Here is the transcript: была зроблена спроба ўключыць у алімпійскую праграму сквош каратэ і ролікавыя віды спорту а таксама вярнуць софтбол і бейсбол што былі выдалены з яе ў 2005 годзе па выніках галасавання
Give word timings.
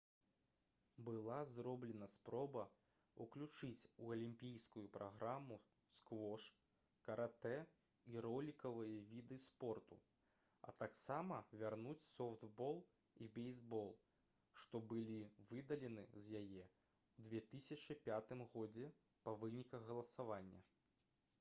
была 1.07 1.35
зроблена 1.55 2.05
спроба 2.13 2.61
ўключыць 3.25 3.89
у 4.05 4.07
алімпійскую 4.13 4.85
праграму 4.95 5.57
сквош 5.97 6.45
каратэ 7.09 7.51
і 8.15 8.23
ролікавыя 8.27 9.03
віды 9.11 9.37
спорту 9.45 9.99
а 10.71 10.75
таксама 10.79 11.37
вярнуць 11.61 12.07
софтбол 12.13 12.81
і 13.25 13.29
бейсбол 13.37 13.93
што 14.63 14.83
былі 14.95 15.19
выдалены 15.53 16.07
з 16.23 16.41
яе 16.43 16.65
ў 16.65 17.45
2005 17.53 18.35
годзе 18.59 18.91
па 19.27 19.39
выніках 19.45 19.89
галасавання 19.93 20.67